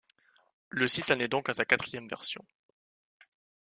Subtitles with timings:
[0.69, 2.43] Le site en est donc à sa quatrième version.